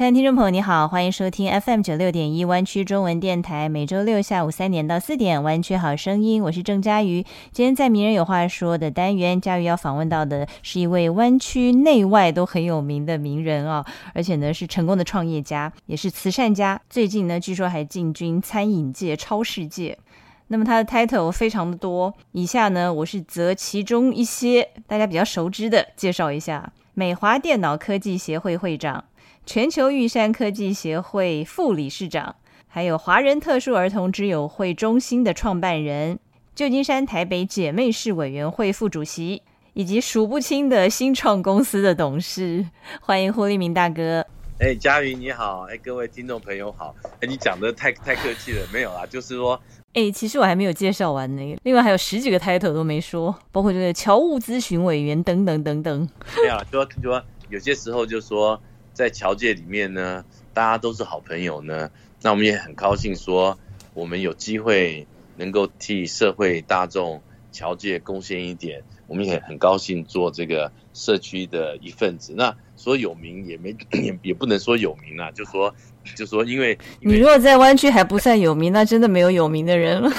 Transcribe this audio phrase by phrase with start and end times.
[0.00, 7.22] 亲爱的听众朋友，你好，欢迎收听 FM 九六点一湾区中文电台，每周六下午三点到四点，湾区好声音，我是郑佳瑜。
[7.52, 13.84] 今天在名人有话说的单元，佳瑜要访问到的是一位湾区内外都很有名的名人啊，
[14.14, 16.80] 而且呢是成功的创业家，也是慈善家。
[16.88, 19.98] 最近呢，据说还进军餐饮界、超世界。
[20.46, 29.04] 那么他的 title 非常的多，以下呢我是择其中一些大家比较熟知的介绍一下：美华电脑科技协会会长。
[29.52, 32.36] 全球玉山科技协会副理事长，
[32.68, 36.20] 还有华人特殊儿童之友会中心的创办人，
[36.54, 39.42] 旧金山台北姐妹市委员会副主席，
[39.72, 42.64] 以及数不清的新创公司的董事。
[43.00, 44.24] 欢迎胡立明大哥。
[44.60, 46.94] 哎，佳瑜你好，哎，各位听众朋友好。
[47.20, 49.60] 哎，你讲的太太客气了，没有啦，就是说，
[49.94, 56.08] 哎，其实我还没有介绍完呢，另外还有十几个 title 都没说，包括这个侨务咨询委员等等等等。
[56.36, 58.56] 没有，就说有些时候就说。
[58.92, 61.90] 在侨界里面呢，大家都是好朋友呢。
[62.22, 63.58] 那我们也很高兴说，
[63.94, 68.82] 我们有机会能够替社会大众侨界贡献一点。
[69.06, 72.32] 我们也很高兴做这个社区的一份子。
[72.36, 75.74] 那说有名也没也也不能说有名啊，就说
[76.14, 80.12] 就说因为你如果在湾区还不算有名，那真的没有有名的人了。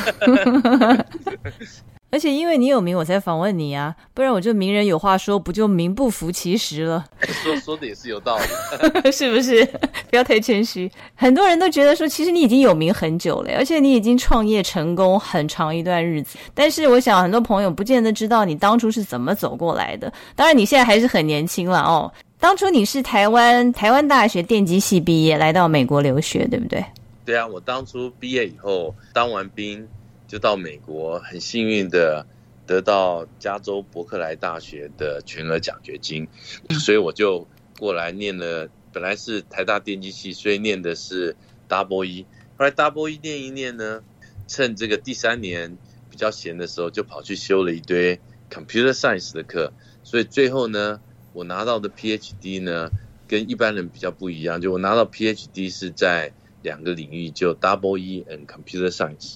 [2.12, 7.06] 而且因为你有名，我才访问你啊，不然我就名人有话说，不就名不符其实了？
[7.42, 8.44] 说说的也是有道理，
[9.12, 9.64] 是不是？
[10.12, 10.92] 不要太谦虚。
[11.16, 16.38] 很多人都觉得说，其实你已经有名很久了，而且你已经创业成功很长一段日子。
[16.54, 20.12] 但是我想，很多朋友不见得知道你当初是怎么走过来的。
[20.36, 22.12] 当然，你现在还是很年轻了哦。
[22.38, 26.84] 当初你是台湾台湾大学电机系毕业，来到美国留学，对不对？
[27.24, 29.88] 对啊，我当初毕业以后当完兵。
[30.32, 32.26] 就到美国，很幸运的
[32.66, 36.30] 得到加州伯克莱大学的全额奖学金，
[36.80, 37.46] 所以我就
[37.78, 38.70] 过来念了。
[38.94, 41.36] 本来是台大电机系，所以念的是
[41.68, 42.26] Double E。
[42.58, 44.04] 后来 Double E 念一念呢，
[44.48, 45.78] 趁这个第三年
[46.10, 49.74] 比较闲的时候，就跑去修了一堆 Computer Science 的课。
[50.04, 51.02] 所以最后呢，
[51.34, 52.90] 我拿到的 PhD 呢，
[53.28, 56.32] 跟一般人比较不一样，就我拿到 PhD 是在
[56.64, 59.36] 两个领域，就 Double E and Computer Science。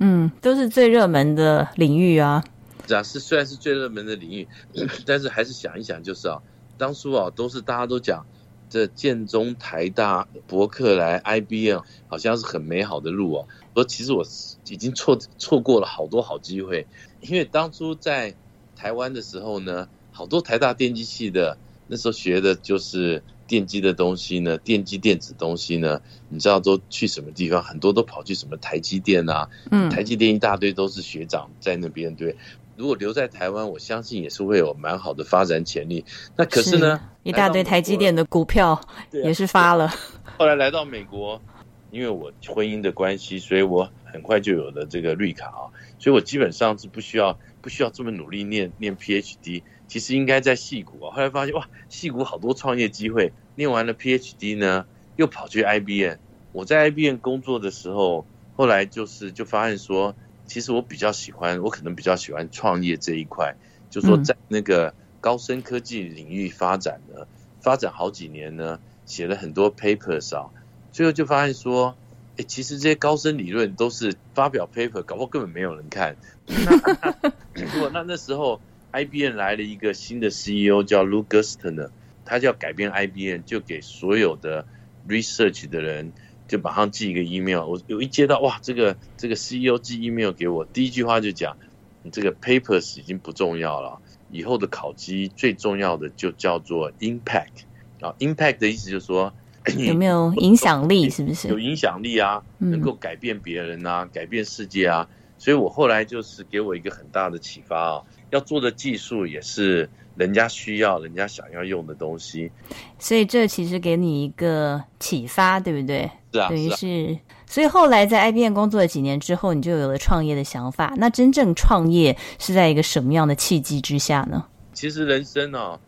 [0.00, 2.42] 嗯，都是最热门的领域啊。
[2.88, 4.48] 是啊，是虽然是最热门的领域，
[5.06, 6.40] 但是还是想一想，就是啊，
[6.76, 8.26] 当初啊，都是大家都讲
[8.68, 13.46] 这建中、台大、伯克莱、IBM，好像是很美好的路哦。
[13.74, 14.24] 说其实我
[14.68, 16.86] 已经错错过了好多好机会，
[17.20, 18.34] 因为当初在
[18.74, 23.22] 台湾的时候呢，好多台大电机系的那时候学的就是。
[23.50, 27.60] 电机的东西呢，电机电子东西呢，你知道都去什么地方？
[27.60, 32.36] 很多都跑去什么台积电啊，嗯，台积电一大堆都是学长在那边，对。
[32.76, 36.04] 如果留在台湾，我相信也是会有蛮好的发展潜力。
[36.36, 38.80] 那可是呢，一大堆台积电的股票
[39.12, 39.92] 也是发了。
[40.38, 41.42] 后来来到美国，
[41.90, 45.66] 因为我婚姻的关系，所以我很快就有了这个绿卡啊，
[45.98, 49.62] 所以我基本上是不需要不需要这么努力念念 PhD。
[49.90, 53.32] 其实应该在戏谷啊，后来发现哇，戏谷好多创业机会。
[53.56, 54.86] 念完了 PhD 呢，
[55.16, 56.14] 又跑去 IBM。
[56.52, 58.24] 我在 IBM 工作的时候，
[58.54, 60.14] 后来就是就发现说，
[60.46, 63.56] 其实我比较喜欢，我可能比较喜欢创业这一块。
[63.90, 67.26] 就说在那个高深科技领域发展呢，
[67.60, 70.50] 发展好几年呢，写了很多 papers 啊，
[70.92, 71.96] 最后就发现说，
[72.36, 76.16] 哎，其实这些高深理论都是发表 paper，搞不好根本没有人看。
[76.46, 78.60] 如果那那时候。
[78.92, 81.90] IBM 来了一个新的 CEO 叫 Lou Gerstner，
[82.24, 84.66] 他就要改变 IBM，就给所有的
[85.08, 86.12] research 的人
[86.48, 87.64] 就马上寄一个 email。
[87.64, 91.56] 我有一接到哇，这个这个 CEO 寄 email 给我，第一句话就讲，
[92.02, 97.64] 你这个 papers 已经不重要了，以后的考级最重要的就叫做 impact
[98.00, 99.32] 啊，impact 的意思就是说
[99.76, 101.48] 有没有 影响力，是不是？
[101.48, 105.08] 有影响力啊，能够改变别人啊，改变世界啊。
[105.38, 108.02] 所以我后来就是给我一个很大的启发啊。
[108.30, 112.50] 要做的技术也是人家需要、人家想要用的东西，
[112.98, 116.10] 所以这其实给你一个启发，对不对？
[116.32, 117.18] 是啊，等于是。
[117.46, 120.94] 所以后来在 IBM 工作了几年之后，你就有了创业的想法。
[120.96, 124.46] 那真正创业是在一个什么样的契机之下呢？
[124.72, 125.80] 其实人生啊，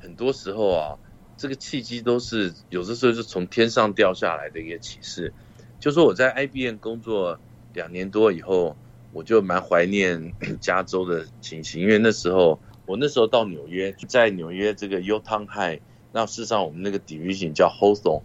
[0.00, 0.96] 很多时候啊，
[1.36, 5.32] 这个契机都是有的时候是从天上掉下来的一个启示。
[5.78, 7.38] 就说我在 IBM 工作
[7.74, 8.74] 两年多以后。
[9.12, 15.80] 我就蛮怀念 加州的情形，因为那时候我那时候到纽约，在纽约这个 U Town High，
[16.12, 18.22] 那事实上我们那个 division 叫 Hawthorne，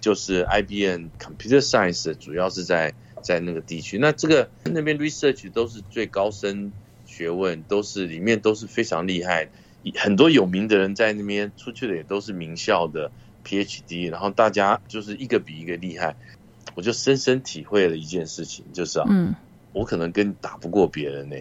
[0.00, 3.98] 就是 IBM Computer Science 主要是在在那个地区。
[3.98, 6.72] 那这个那边 research 都是最高深
[7.06, 9.48] 学问，都是里面都是非常厉害，
[9.96, 13.10] 很多有名的人在那边出去的也都是名校的
[13.44, 16.16] PhD，然后大家就是一个比一个厉害。
[16.74, 19.04] 我就深深体会了一件事情，就是啊，
[19.72, 21.36] 我可能跟打不过别人呢，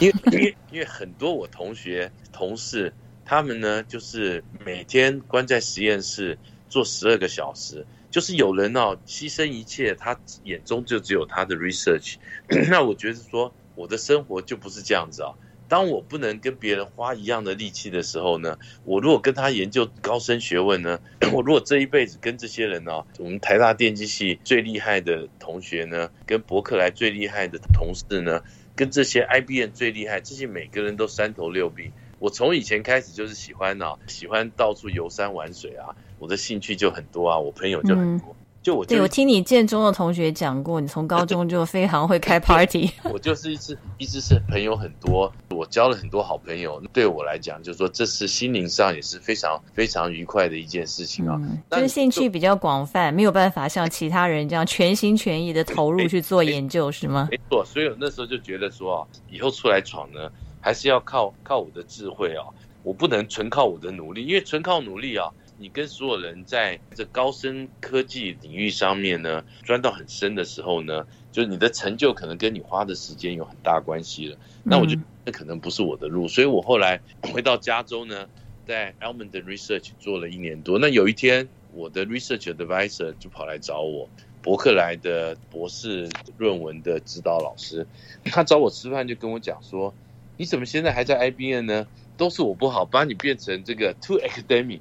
[0.00, 2.92] 因为 因为因为很多我同学同事。
[3.22, 6.36] 他们呢，就是每天关在实验室
[6.68, 12.16] 做十二个小时，就是有人哦牺牲一切，他眼中就只有他的 research。
[12.68, 15.30] 那我觉得说，我的生活就不是这样子啊。
[15.70, 20.98] 当我不能跟别人花一样的力气的时候呢，我如果跟他研究高深学问呢，
[21.32, 28.42] 我如果这一辈子跟这些人呢，我们台大电机系最厉害的同学呢，跟伯克莱最厉害的同事呢，
[28.74, 31.92] 跟这些 IBM 最厉害，这些每个人都三头六臂。
[32.18, 38.34] 我从以前开始就是喜欢呢，喜欢到处游山玩水啊，我的兴趣就很多啊，我朋友就很多。
[38.62, 42.90] 就我对我听你建中的同学讲过，你从高中就非常会开 party。
[43.10, 46.80] 我就是一直一直是朋友很多，我交了很多好朋友。
[46.92, 51.40] 对我来讲，就是说这是心灵上也是非常非常愉快的一件事情啊。
[51.70, 57.28] 就是兴趣比较广泛，没有办法像其他人这样全心全意的投入去做研究，是吗？
[57.30, 60.30] 没错，所以我那时候就觉得说啊，以后出来闯呢。
[60.62, 62.44] 还是要靠靠我的智慧啊！
[62.82, 65.26] 我不能纯靠我的努力，因为纯靠努力啊，
[65.60, 74.38] 你跟所有人在这高深科技领域上面呢，钻到很深的时候呢，就是你的成就可能跟你花的时间有很大关系了。
[74.64, 78.26] 那我就那可能不是我的路，所以我后来回到加州呢，
[78.66, 80.78] 在 Almond Research 做了一年多。
[80.78, 84.08] 那有一天，我的 Research Advisor 就跑来找我，
[84.40, 86.08] 伯克莱的博士
[86.38, 87.86] 论文的指导老师，
[88.24, 89.92] 他找我吃饭就跟我讲说。
[90.38, 91.86] 你怎么现在还在 IBM 呢？
[92.16, 94.80] 都是我不好，把你变成这个 too academic。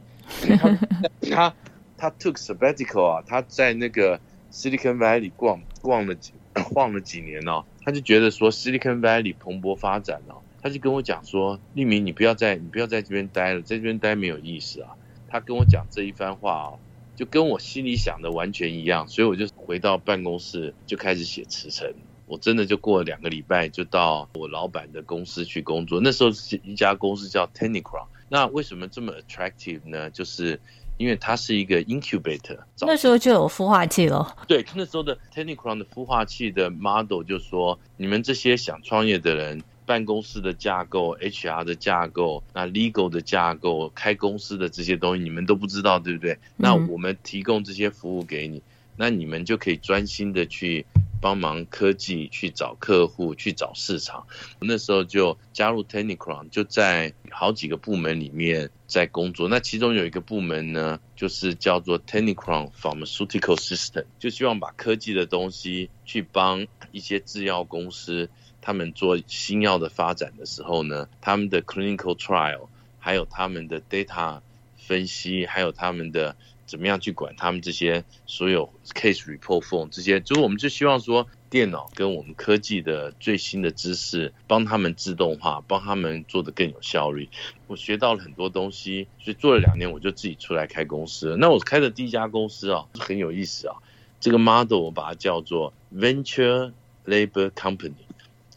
[1.32, 1.54] 他
[1.98, 4.20] 他 took sabbatical 啊，他在那个
[4.52, 14.92] Silicon Valley 逛逛了几 晃了几年哦，他就觉得说 Silicon Valley 蓬勃发展哦，他就跟我讲说，立明你不要在你不要在这边待了，在这边待没有意思啊。
[15.28, 16.80] 他跟我讲这一番话哦，
[17.16, 21.94] 就跟我心里想的完全一样，所以我就回到办公室就开始写辞呈。
[22.26, 26.00] 我真的就过了两个礼拜，就到我老板的公司去工作。
[26.02, 28.06] 那时候是一家公司叫 Technicron。
[28.30, 30.10] 那为什么这么 attractive 呢？
[30.12, 30.60] 就是
[30.98, 32.60] 因为它是一个 incubator。
[32.82, 34.36] 那时候就有孵化器了。
[34.48, 46.38] 对，那时候的 Technicron 的孵化器的 model 就说：你们这些想创业的人，办公室的架构、HR 的架构、那 legal 的架构、开公司的这些东西，你们都不知道，对不对？
[46.56, 48.62] 那我们提供这些服务给你，
[48.96, 50.86] 那你们就可以专心的去。
[51.22, 54.26] 帮忙科技去找客户，去找市场。
[54.60, 59.48] 那时候就加入 Technicron，就在好几个部门里面在工作。
[59.48, 68.30] 那其中有一个部门呢，就是叫做 Technicron Pharmaceutical System，就希望把科技的东西去帮一些制药公司，
[68.62, 72.68] 他们做新药的发展的时候呢，他们的 clinical trial，
[73.00, 74.42] 还有他们的 data
[74.78, 76.36] 分析，还有他们的。
[76.70, 87.28] 怎么样去管他们这些所有 case report form 这些，就是我们就希望说，电脑跟我们科技的最新的知识，帮他们自动化，帮他们做的更有效率。
[87.66, 91.36] 我学到了很多东西，所以做了两年，我就自己出来开公司。
[91.40, 93.76] 那我开的第一家公司啊，很有意思啊。
[94.20, 96.72] 这个 model 我把它叫做 venture
[97.08, 97.94] labor company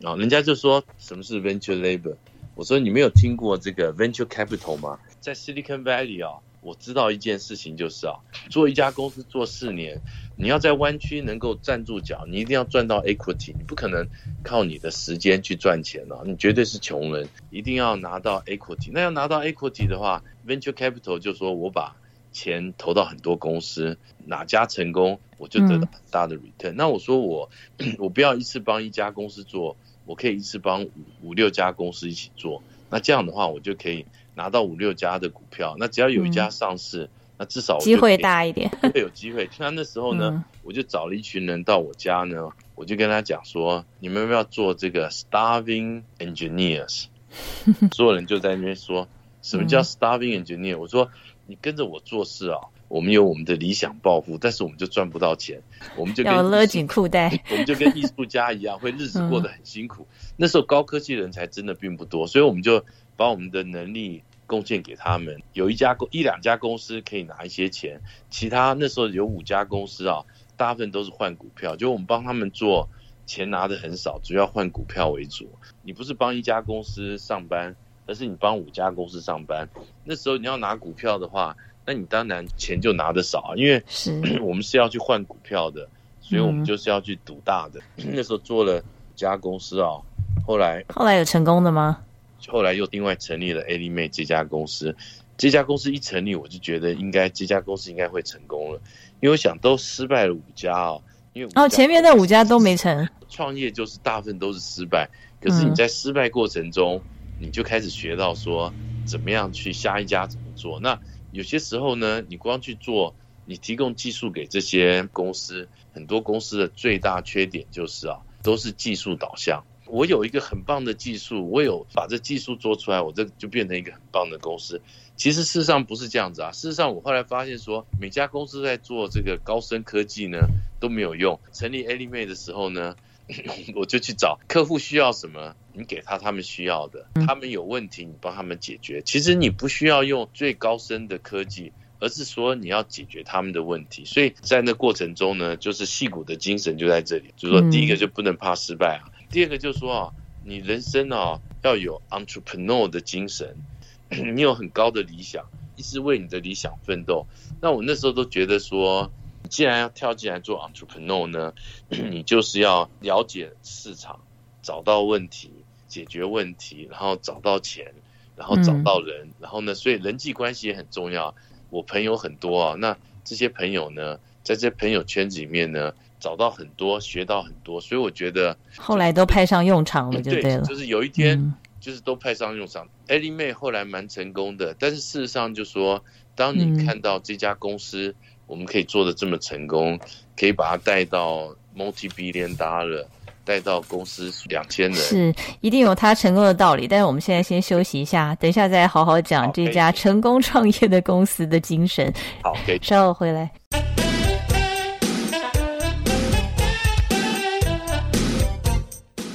[0.02, 2.16] 啊，人家就说什么是 venture labor？
[2.54, 4.98] 我说你没有听过这个 venture capital 吗？
[5.20, 6.42] 在 Silicon Valley 啊。
[6.62, 8.14] 我知道一件事情就是啊，
[8.48, 10.00] 做一家公司做四年，
[10.36, 14.06] 你要在湾区能够站住脚，你一定要赚到 equity，你不可能
[14.44, 18.90] 靠你的时间去赚钱了，你绝对是穷人，一定要拿到 equity。
[18.92, 21.96] 那要拿到 equity 的话，venture capital 就说我把
[22.32, 26.74] 钱投到很多公司，哪家成功我就得到很大的 return。
[26.76, 27.50] 那我说我
[27.98, 29.76] 我不要一次帮一家公司做，
[30.06, 30.90] 我可以一次帮五
[31.22, 34.06] 五六家公司一起做，那这样的话我就可以。
[34.34, 39.48] 拿到五六家的股票，那只要有一家上市，那至少机会大一点， 会有机会。
[39.58, 47.06] 那那时候呢，我就找了一群人到我家呢，我就跟他讲说：“你们要不要做这个 starving engineers？”
[47.92, 49.08] 所有人就在那边说
[49.42, 51.10] ：“什么叫 starving engineer？” 我说
[51.46, 52.58] ：“你跟着我做事啊，
[52.88, 55.62] 我们有我们的理想抱负，但是我们就赚不到钱，
[55.96, 60.06] 我们就要勒紧裤带， 我们就跟艺术家一样，会日子过得很辛苦。
[60.36, 62.84] 那时候高科技人才真的并不多，所以我们就。”
[63.16, 68.00] 把我们的能力贡献给他们，有一家公一两家公司可以拿一些钱，
[68.30, 70.24] 其他那时候有五家公司啊，
[70.56, 72.88] 大部分都是换股票，就我们帮他们做，
[73.24, 75.48] 钱拿的很少，主要换股票为主。
[75.82, 77.74] 你不是帮一家公司上班，
[78.06, 79.68] 而是你帮五家公司上班。
[80.04, 85.88] 那时候你要拿股票的话，那你当然钱就拿的少，因为是 我们是要去换股票的，
[86.20, 87.80] 所以我们就是要去赌大的。
[87.96, 90.02] 那时候做了五家公司啊，
[90.46, 92.04] 后来后来有成功的吗？
[92.48, 94.96] 后来又另外成立了 A 丽妹这家公司。
[95.38, 98.80] 这家公司一成立，我就觉得应该这家公司应该会成功了，
[99.20, 103.08] 因为我想都失败了五家哦，因为哦前面那五家都没成。
[103.28, 105.08] 创业就是大部分都是失败，
[105.40, 107.02] 可是你在失败过程中，
[107.40, 108.72] 你就开始学到说
[109.06, 110.78] 怎么样去下一家怎么做。
[110.78, 111.00] 那
[111.32, 119.64] 有些时候呢，你光去做，你提供技术给这些公司，很多公司的最大缺点就是啊，都是技术导向。
[119.92, 124.80] 我有一个很棒的技术，我有把这技术做出来，我这就变成一个很棒的公司。
[125.16, 130.48] 其实事实上不是这样子啊，事实上我后来发现说，每家公司在做这个高深科技呢
[130.80, 131.38] 都没有用。
[131.52, 132.96] 成立 a l i m a 的时候呢，
[133.76, 139.02] 我就去找客户需要什么，你给他他们需要的，他们有问题你帮他们解决。
[139.02, 141.70] 其实你不需要用最高深的科技，
[142.00, 144.06] 而是说你要解决他们的问题。
[144.06, 149.11] 所以在那过程中呢，就是戏骨的精神就在这里，就是说第一个就不能怕失败啊。
[149.32, 150.12] 第二个就是说啊，
[150.44, 153.56] 你人生啊要有 entrepreneur 的精神，
[154.10, 157.26] 你有很高的理想，一直为你的理想奋斗。
[157.62, 159.10] 那我那时候都觉得说，
[159.48, 161.54] 既然要跳进来做 entrepreneur 呢，
[161.88, 164.20] 你就是要了解市场，
[164.60, 165.50] 找到问题，
[165.88, 167.94] 解决问题，然后找到钱，
[168.36, 171.34] 然后找到人，然后呢，所以人际关系也很重要。
[171.70, 175.94] 我朋友很多啊，那这些朋友呢，在这朋友圈子里面呢。
[176.22, 180.60] 找到很多，学到很多，所以我觉得后来都派上用场了，就对了。
[180.60, 182.86] 就是有一天，就是都派上用场。
[183.08, 186.02] 艾丽妹后来蛮成功的，但是事实上就说，
[186.36, 188.14] 当你看到这家公司，
[188.46, 189.98] 我们可以做的这么成功，
[190.38, 193.04] 可以把它带到 multi billion dollar，
[193.44, 196.86] 带到公司两千人，是一定有他成功的道理。
[196.86, 202.14] 但是我们现在先休息一下，等一下再好好讲这家成功创业的公司的精神。
[202.44, 203.50] 好，稍后回来。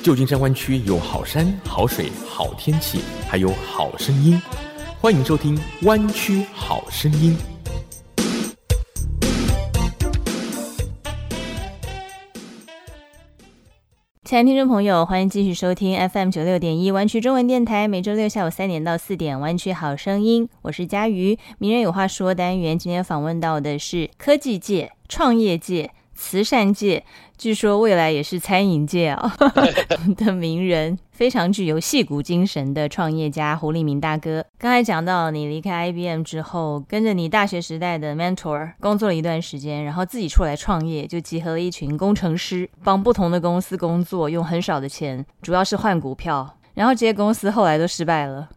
[0.07, 4.41] 旧金山湾区有好山好水好天气，还有好声音，
[5.01, 5.53] 欢迎收听
[5.85, 7.35] 《湾区好声音》。
[14.23, 21.37] 亲爱的听众朋友，欢迎继续收听 FM 九六点一湾区中文电台，每周六下午三点到四点《湾区好声音》，我是佳瑜。
[21.57, 25.91] 名人有话说单元，今天访问到的是科技界、创业界。
[26.17, 27.03] 慈善界，
[27.37, 29.31] 据说未来也是餐饮界啊
[30.17, 34.43] 的名人，非常具有戏骨精神的创业家胡立明大哥。
[34.57, 48.49] 刚才讲到你离开 IBM 之后，跟着你大学时代的 mentor 工作了一段时间，然后自己出来创业，就集合了一群工程师，帮不同的公司工作，用很少的钱，主要是换股票，然后这些公司后来都失败了，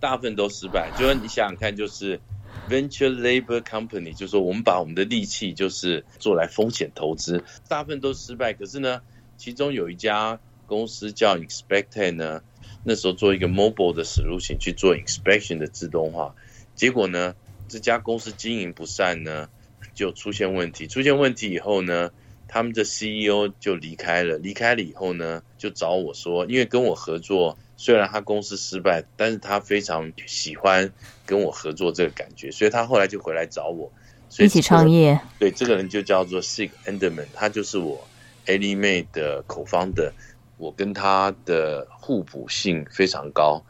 [0.00, 0.88] 大部分都失败。
[0.96, 2.20] 就是你想想看，就是。
[2.68, 8.52] Venture Labor Company 就是说，我们把我们的力气就是做来风险投资，大部分都失败。
[8.52, 9.02] 可是呢，
[9.36, 12.42] 其中有一家公司叫 Inspect 呢，
[12.84, 16.34] 那时候做一个 mobile 的 solution 去做 inspection 的自动化，
[16.74, 17.34] 结果呢，
[17.68, 19.48] 这家公司经营不善呢，
[19.94, 20.86] 就出现问题。
[20.86, 22.10] 出现问题以后呢，
[22.46, 24.38] 他们的 CEO 就离开了。
[24.38, 27.58] 离开了以后呢，就找我说，因为跟我合作。
[27.82, 30.88] 虽然他公司失败，但是他非常喜欢
[31.26, 33.90] 跟我合作这个感觉，所以他后来就回来找我，
[34.38, 35.18] 一起创业。
[35.40, 38.06] 对，这个人就叫做 Sig Enderman，他就是我
[38.46, 40.12] Ali May 的口方的，
[40.58, 43.60] 我跟他的互补性非常高。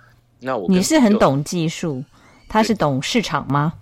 [0.41, 2.05] 那我你是很懂技术，
[2.51, 3.73] 他是懂市场吗？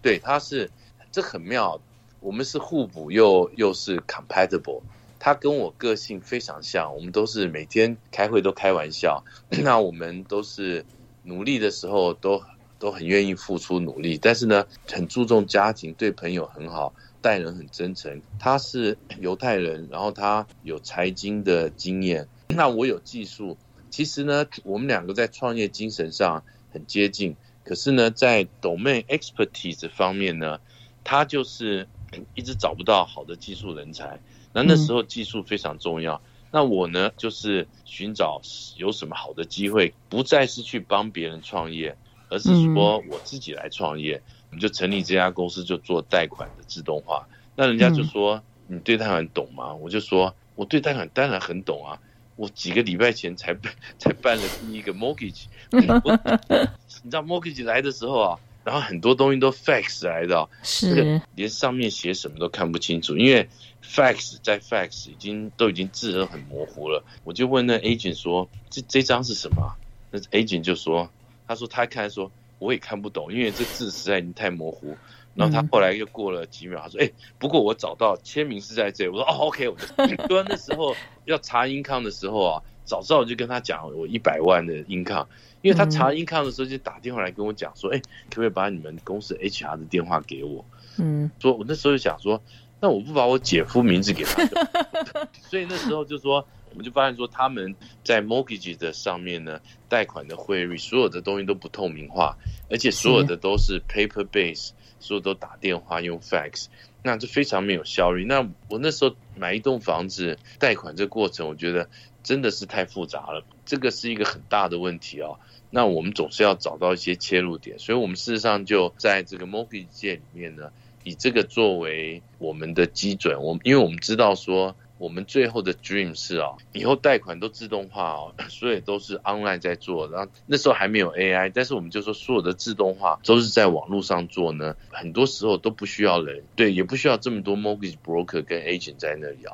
[0.00, 0.70] 对，他是，
[1.12, 1.78] 这很妙，
[2.20, 4.80] 我们是互补又又是 compatible。
[5.18, 9.24] 他跟我个性非常像，我们都是每天开会都开玩笑。
[9.62, 10.84] 那我们都是
[11.22, 12.42] 努力的时候都
[12.78, 18.20] 都很愿意付出努力，但是呢，很注重家庭，对朋友很好，待人很真诚。
[18.38, 23.56] 他是犹太人，然后他有财经的经验，那我有技术。
[23.88, 30.60] 其实呢，我们两个在创业精神上很接近，可是呢，在 domain expertise 方面呢，
[31.02, 31.88] 他就是
[32.34, 34.20] 一直找不到好的技术人才。
[34.56, 36.22] 那那时候技术非常重要。
[36.50, 38.40] 那我呢，就是寻找
[38.78, 41.94] 有什么好的机会，不再是去帮别人创业，
[42.30, 44.22] 而是说我自己来创业。
[44.48, 47.28] 我们就成立这家公司，就做贷款的自动化。
[47.54, 52.00] 那人家就说：“你对贷款懂吗？”我就说：“我对贷款当然很懂啊！
[52.36, 53.54] 我几个礼拜前才
[53.98, 55.44] 才办了第一个 mortgage。
[55.70, 63.48] 你知道 mortgage 来的时候啊，然后很多东西都 fax 来的，是连上面写什么都看不清楚，因为。
[63.88, 69.76] fax 在 fax 已经都已经字都很模糊了，我就问那 agent 说：“这这张是什么？”
[70.10, 71.08] 那 agent 就说
[71.46, 74.96] ：“他说他看说我也看不懂，因为这字实在已经太模糊。
[75.36, 77.08] 然后他后来又过了几秒，他说：“哎，
[77.38, 80.92] 不过我找到签名是在这。”我说：“哦，OK。”我就 说那时候
[81.24, 85.28] 要查英康的时候啊，早知道我就跟他讲我一百万的英康，
[85.66, 87.98] 因为他查英康的时候就打电话来跟我讲说：“哎，
[88.30, 90.64] 可不可以把你们公司 HR 的电话给我？”
[90.98, 92.40] 嗯，说我那时候就想说，
[92.80, 94.44] 那我不把我姐夫名字给他，
[95.50, 96.46] 所以那时候就说。
[96.68, 102.36] 我们就发现说，他们在 mortgage 的上面呢，贷款的汇率，所有的东西都不透明化，
[102.68, 106.66] 而且所有的都是 paper base，所有都打电话用 fax，
[107.02, 108.26] 那这非常没有效率。
[108.26, 111.88] 那我那时候买一栋房子贷款这过程，我觉得
[112.26, 115.38] 真的是太复杂了，这个是一个很大的问题哦。
[115.70, 120.72] 那我们总是要找到一些切入点，所以我们事实上就在这个 mortgage 界里面呢，
[121.04, 123.40] 以这个作为我们的基准。
[123.40, 124.74] 我因为我们知道说。
[124.98, 130.08] 我们最后的 dream 是啊，以后贷款都自动化哦，所以都是 online 在做。
[130.08, 134.74] 然后那时候还没有 AI，但是我们就说所有的自动化都是在网络上做呢。
[134.88, 139.52] 很多时候都不需要人，对，也不需要这么多 mortgage broker 跟 agent 在那里啊。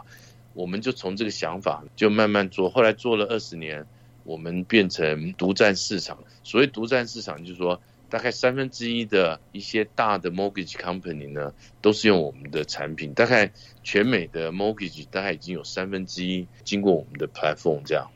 [0.55, 3.87] 我们就从这个想法就慢慢做，后来做了二十年，
[4.25, 6.19] 我们变成独占市场。
[6.43, 7.81] 所谓独占市场，就是说。
[8.13, 13.15] 大概三分之一的一些大的 mortgage company 呢，都是用我们的产品。
[13.15, 13.51] 大概
[13.83, 18.07] 全美的 mortgage 大概已经有三分之一经过我们的 platform 这样。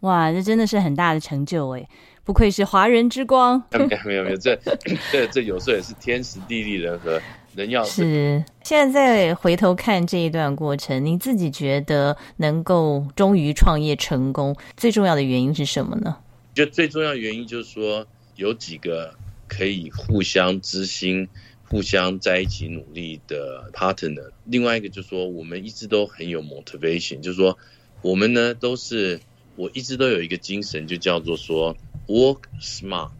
[0.00, 1.86] 哇，这真的是很大的成就哎！
[2.24, 3.62] 不愧是华人之光。
[3.72, 4.56] 没有没有没有，这
[5.12, 7.20] 这这有时候也是天时地利人和，
[7.54, 8.44] 人要是。
[8.62, 16.16] 现在再回头看这一段过程，你自己觉得能够终于创业成功，最重要的原因是什么呢？
[16.54, 18.06] 就最重要原因就是说
[18.36, 19.14] 有几个。
[19.48, 21.28] 可以互相知心、
[21.68, 24.30] 互相在一起努力的 partner。
[24.46, 27.58] 另外一个就是说，我们一直都很有 motivation，就是说，
[28.00, 29.20] 我们呢都是，
[29.56, 33.10] 我一直都有一个精神，就叫做说 work smart,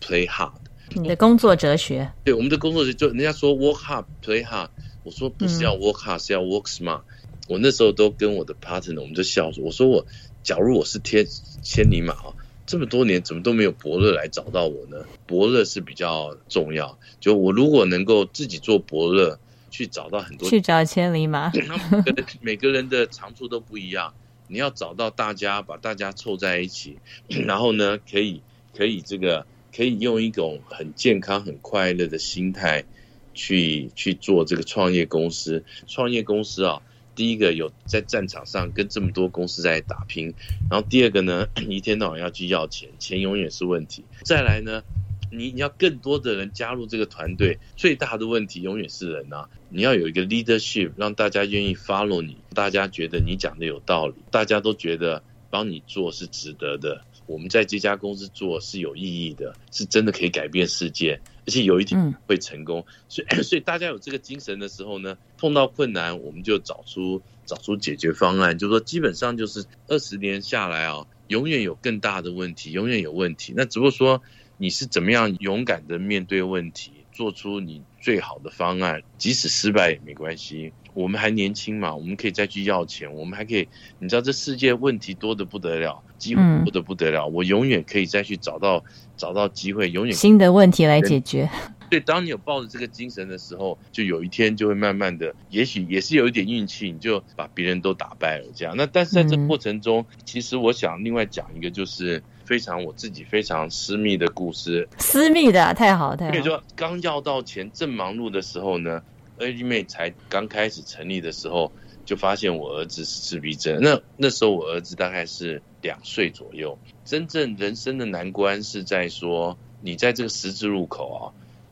[0.00, 0.50] play hard。
[0.94, 2.10] 你的工作哲学？
[2.24, 4.68] 对，我们的工作就人家说 work hard, play hard。
[5.04, 7.02] 我说不是要 work hard，是要 work smart。
[7.48, 10.06] 我那时候都跟我的 partner，我们就笑说，我说我
[10.42, 11.26] 假如我是天
[11.62, 12.34] 千里马啊。
[12.66, 14.98] 这么多年怎么都没有伯乐来找到我呢？
[15.26, 16.98] 伯乐是比较重要。
[17.18, 19.38] 就我如果能够自己做伯乐，
[19.70, 21.50] 去找到很多去找千里马，
[22.42, 24.12] 每个人的长处都不一样。
[24.48, 26.98] 你要找到大家，把大家凑在一起，
[27.28, 28.42] 然后呢，可以
[28.76, 29.46] 可以这个
[29.78, 32.84] 可以用一种很健康、很快乐的心态
[33.32, 35.64] 去去做这个创业公司。
[35.86, 36.82] 创业公司啊。
[37.14, 40.34] 第一个有在战场上跟这么多公司在打拼，
[40.70, 44.04] 然后第二个呢， 一天到晚要去要钱，钱永远是问题。
[44.24, 44.84] 再来呢，
[45.32, 49.48] 你你要更多的人加入这个团队，最大的问题永远是人啊。
[49.68, 57.02] 你要有一个 leadership，让大家愿意 follow 你，大家觉得你讲的有道理，大家都觉得帮你做是值得的。
[57.28, 62.86] 我们在这家公司做是有意义的，是真的可以改变世界，而且有一天会成功。
[63.08, 68.56] 所以， 所以大家有这个精神的时候呢，碰到困难我们就找出找出解决方案。
[68.58, 73.52] 就是说，基本上就是二十年下来啊，永远有更大的问题，永远有问题。
[73.54, 74.22] 那只不过说
[74.56, 80.72] 你是怎么样勇敢的面对问题，做出你最好的方案，即使失败也没关系。
[80.94, 83.68] 我们还年轻嘛，我们可以再去要钱，我们还可以，
[84.00, 88.82] 你知道这世界问题多的不得了，机会多的不得了，我永远可以再去找到
[89.16, 91.48] 找到机会，永远新的问题来解决。
[91.88, 98.74] 对，当你有抱着这个精神的时候，就有一天就会慢慢的，也许也是有一点运气，你就把别人都打败了这样。
[98.76, 104.88] 那但是在这过程中，其实我想另外讲一个，就是非常我自己非常私密的故事。
[104.98, 106.32] 私密的太好太好。
[106.32, 109.02] 比如说刚要到钱正忙碌的时候呢。
[109.38, 111.70] D 妹才刚开始成立的时候，
[112.04, 113.78] 就发现我儿子是自闭症。
[113.80, 116.76] 那那时候我儿子大概是两岁左右。
[117.04, 121.22] 真正人生的难关是在说，你在这个十字路口啊，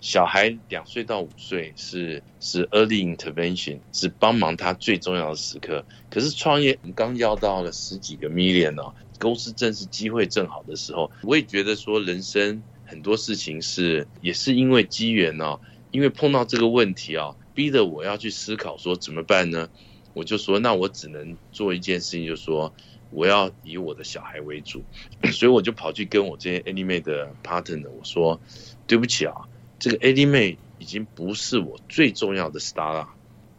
[0.00, 5.84] 小孩两岁到五岁是是 early intervention，是帮忙他最重要的时刻。
[6.08, 11.10] 可是创业刚要到了十几个 million 哦，公司正是机会正好的时候。
[11.22, 17.34] 我也觉得说，人生很多事情是也是因为机缘哦，因为碰到这个问题啊。
[17.54, 19.70] 逼得我要去思考说怎么办呢？
[20.12, 22.74] 我就说那我只能做一件事情，就是说
[23.10, 24.82] 我要以我的小孩为主，
[25.32, 28.38] 所以我就跑去跟我这些 Anime 的 partner 我说
[28.86, 29.32] 对不起啊，
[29.78, 33.08] 这个 Anime 已经不是我最重要的 star 了。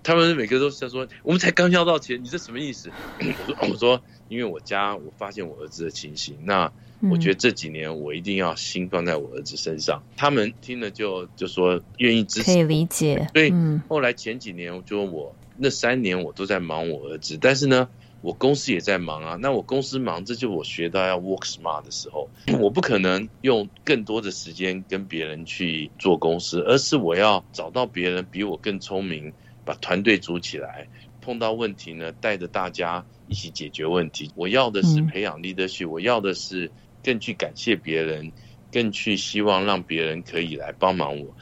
[0.07, 2.89] 他们每个都在说我们才刚要到钱，你这什么意思？
[3.19, 6.71] 我说我说因为我家我发现我儿子的情形，那。
[7.11, 10.01] 我觉得这几年我一定要心放在我儿子身上。
[10.15, 13.29] 他们听了就就说愿意支持，可以理解。
[13.35, 13.53] 所以
[13.87, 17.87] 后来前几年就我那三年我都在忙我儿子，但是呢，
[18.21, 19.35] 我公司也在忙啊。
[19.39, 22.27] 那我公司忙，这就我学到要 work smart 的时候，
[22.59, 29.31] 我不可能用更多的时间跟别人去做公司，而是我要找到别人比我更聪明，
[29.67, 30.87] 把团队组起来，
[31.19, 34.31] 碰到问题呢，带着大家一起解决问题。
[34.33, 36.71] 我要的是培养 leadership，我要的是
[37.03, 38.31] 更去感谢别人，
[38.71, 41.35] 更去希望让别人可以来帮忙我。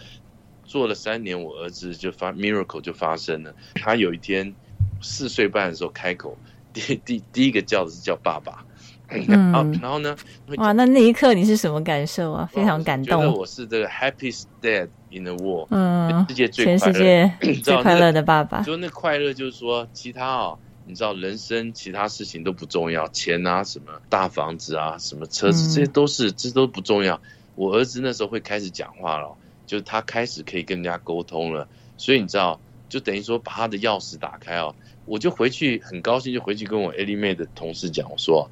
[0.63, 3.55] 做了三年，我儿子就发 miracle 就发生了。
[3.75, 4.55] 他有一天
[5.03, 6.35] 四岁半的时候开口，
[6.73, 8.65] 第第第一个叫的是叫爸爸。
[9.27, 10.15] 嗯，然后呢？
[10.57, 12.49] 哇，那那一刻你是什么感受啊？
[12.51, 13.21] 非常感动。
[13.21, 17.31] 觉得我是这个 happiest dad in the world，嗯，世界最全世界
[17.63, 18.61] 最快乐的爸爸。
[18.61, 27.21] 就那快乐，就是说其他哦，你知道，人生其他事情都不重要，钱啊，什么大房子啊，什么车子，这些都是这都不重要。
[27.55, 29.35] 我儿子那时候会开始讲话了。
[29.67, 38.47] 就是他开始可以跟人家沟通了，所以你知道，就等于说把他的钥匙打开哦，我就回去很高兴，就回去跟我 Ellie 妹的同事讲，我说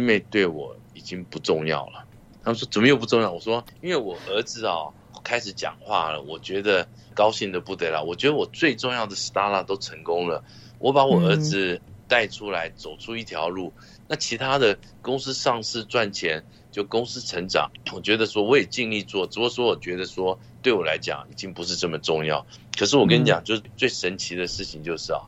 [0.00, 2.04] 妹对我已经不重要了。
[2.42, 3.32] 他们说怎么又不重要？
[3.32, 4.88] 我说因为我儿子啊
[5.22, 8.04] 开始讲话了，我觉得高兴的不得了。
[8.04, 10.44] 我觉得我最重要的 Stara 都成功了，
[10.78, 13.72] 我把我儿子带出来，走出一条路。
[14.08, 16.44] 那其他的公司上市赚钱。
[16.74, 22.44] 就公司成长，我觉得说我也尽力做，只不过说我觉得说对我来讲已经不是这么重要。
[22.76, 25.20] 可是我跟你讲，就是最神奇的事情就是啊，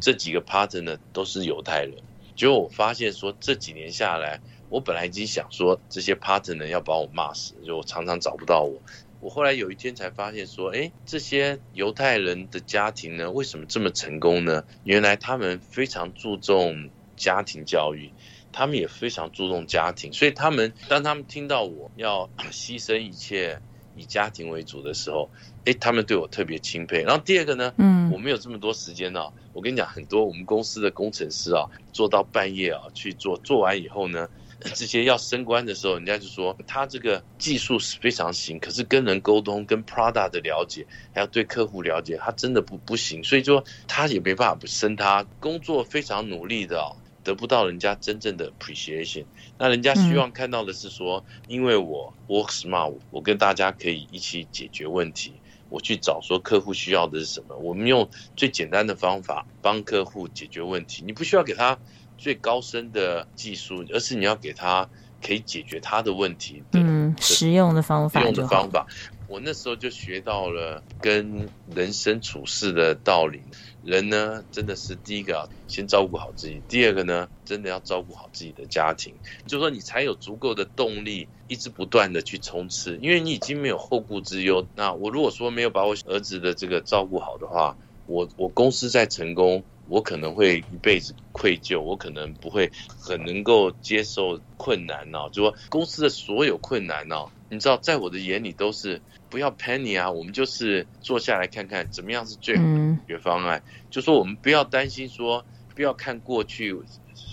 [0.00, 1.94] 这几个 partner 呢都是犹太人。
[2.38, 8.80] 结果我发现说这几年下来，我本来已经想说这些 partner 要把我骂死，就我常常找不到我。
[9.20, 14.62] 我后来有一天才发现说，哎，这些犹太人的家庭呢，为什么这么成功呢？
[14.84, 18.12] 原来他们非常注重家庭教育。
[18.52, 23.60] 他们也非常注重家庭，所以他们当他们听到我要 牺牲一切
[23.94, 25.28] 以家庭为主的时候，
[25.68, 27.02] 哎，他们对我特别钦佩。
[27.02, 29.20] 然后第二个呢，嗯，我没有这么多时间呢。
[29.52, 34.26] 我跟你讲，很多我们公司的工程师啊，做到半夜啊去做，做完以后呢，
[34.74, 43.22] 这些要升官的时候，人家就说他这个技术是非常行，可是跟人沟通、跟 Prada 的了解，还要对客户了解，他真的不不行。
[43.22, 46.96] 所以说他也没办法不升他，工作非常努力的。
[47.24, 49.26] 得不到人家真正的 appreciation，
[49.58, 55.34] 那人家希望看到的是说，因为我 work smart，我跟大家可以一起解决问题，
[55.68, 61.02] 我去找说客户需要的是什么，我们用最简单的方法帮客户解决问题。
[61.06, 61.78] 你不需要给他
[62.16, 64.88] 最高深的技术，而是你要给他
[65.22, 66.80] 可以解决他的问题的
[67.20, 68.22] 实用的方法。
[68.22, 68.86] 用的方法，
[69.28, 73.42] 我那时候就学到了跟人生处事的道理。
[73.82, 84.66] 人呢，真的是第一个啊，先照顾好自己；第二个呢，真的要照顾好自己的家庭，就说你才有足够的动力，一直不断的去冲刺，因为你已经没有后顾之忧。
[84.74, 92.70] 那我如果说没有把我儿子的这个照顾好的话，我我公司再成功，我可能会一辈子愧疚，我可能不会
[93.00, 95.28] 很能够接受困难哦。
[95.32, 99.00] 就说公司的所有困难哦，你知道，在我的眼里都是。
[99.30, 103.62] 不要 penny 啊，我们就是坐下来看看怎么样是最好的解决方案。
[103.90, 106.74] 就说我们不要担心说，不要看过去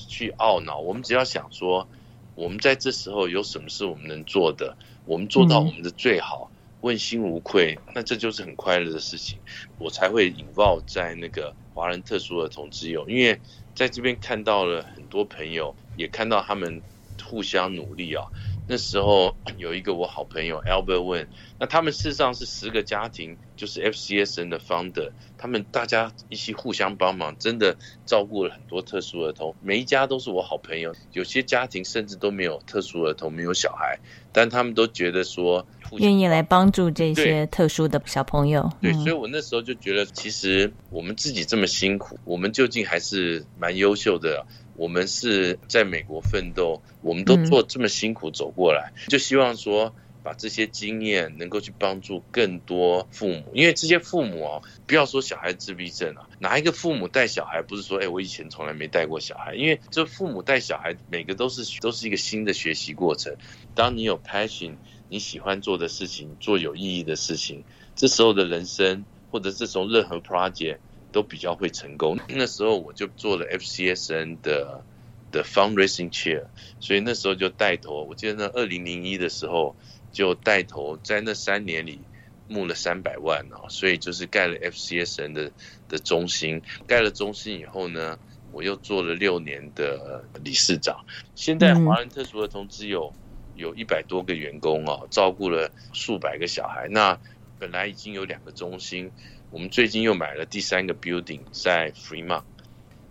[0.10, 1.88] 去懊恼，我们只要想说，
[2.36, 9.40] 我们在这时候有什么是我们能做的，我们做到我们的最好，问心无愧，那这就是很快乐的事情。
[9.80, 13.42] 我才会引爆在那个华人特殊儿童之友，因为
[13.76, 16.82] 在这边看到了很多朋友，也看到他们
[17.22, 18.24] 互相努力啊。
[18.66, 29.56] 那时候有一个我好朋友 Albert 问，那他们事实上是十个家庭，就是 FCSN 的 founder，他们大家一起互相帮忙，真的照顾了很多特殊儿童。
[29.62, 34.00] 每一家都是我好朋友，有些家庭甚至都没有特殊儿童，没有小孩，
[34.32, 35.66] 但他们都觉得说
[35.98, 38.72] 愿意来帮助这些特殊的小朋友。
[38.82, 44.46] 对，所以我那时候就觉得，其实我们自己这么辛苦，我们究竟还是蛮优秀的。
[44.78, 63.36] 我们是在美国奋斗，我们都做这么辛苦走过来，就希望说把这些经验能够去帮助更多父母，因为这些父母哦，不要说小孩自闭症啊，哪一个父母带小孩不是说，哎，我以前从来没带过小孩，因为这父母带小孩，每个都是都是一个新的学习过程。
[63.76, 67.64] 当你有 passion，你喜欢做的事情，做有意义的事情，
[67.96, 70.80] 这时候的人生或者这种任何 project。
[71.12, 72.20] 都比较会成功。
[72.28, 74.84] 那时候我就做了 FCSN 的
[75.32, 76.44] 的 fundraising chair，
[76.82, 78.04] 所以那时候就带头。
[78.04, 79.78] 我记得那二零零一的时候
[80.16, 82.00] 就带头，在那三年里
[82.48, 85.52] 募了三百万啊，所以就是盖了 FCSN 的
[85.90, 86.62] 的中心。
[86.88, 88.18] 盖了中心以后呢，
[88.54, 91.06] 我又做了六年的理事长。
[91.36, 93.14] 现在华人特殊儿童只有
[93.56, 96.88] 有一百多个员工啊，照顾了数百个小孩。
[96.90, 97.20] 那
[97.60, 99.12] 本来已经有两个中心。
[99.52, 102.44] 我们最近又买了第三个 building 在 Fremont，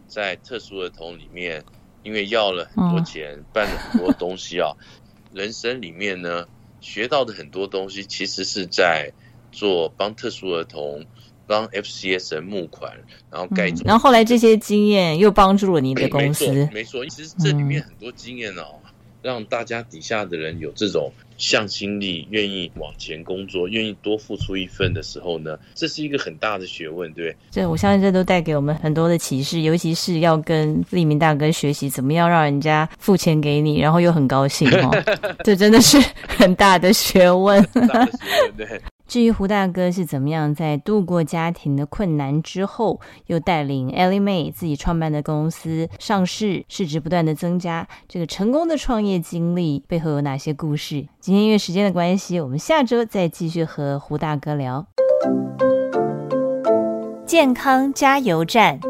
[0.08, 1.64] 在特殊儿童里面，
[2.02, 4.72] 因为要了很多钱，办了很多东西啊，
[5.34, 6.46] 人生里面呢
[6.84, 9.10] 学到的很多东西，其实是在
[9.50, 11.04] 做帮特殊儿童。
[11.46, 12.90] 帮 FCS 募款，
[13.30, 16.66] 然后盖，然后后来这些经验又帮助了你的公司。
[16.72, 18.80] 没错，其实这里面很多经验哦，
[19.24, 34.90] 让大家底下的人有这种向心力，愿意往前工作，愿意多付出一份的时候呢，这是一个很大的学问，对这我相信这都带给我们很多的启示，尤其是要跟立明大哥学习，怎么样让人家付钱给你，然后又很高兴哦，
[35.42, 37.62] 这真的是很大的学问。
[37.72, 38.80] 大的学问，对。
[39.06, 51.06] 至于胡大哥是怎么样在度过家庭的困难之后，又带领 Ellie Mae 自己创办的公司上市，市值不断的增加，这个成功的创业经历背后有哪些故事？
[51.20, 54.86] 今天因为时间的关系，我们下周再继续和胡大哥聊
[57.26, 58.80] 健康加油站。